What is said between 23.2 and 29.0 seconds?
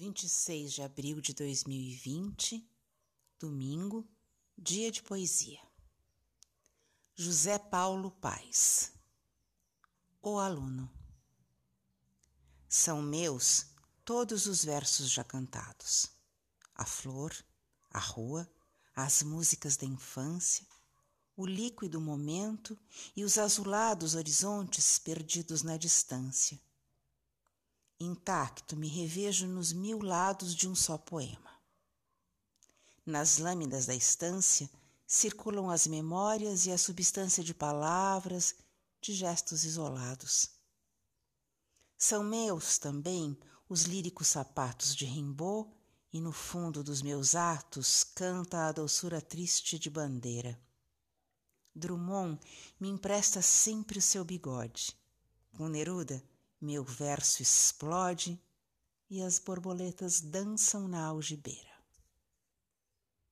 os azulados horizontes perdidos na distância Intacto me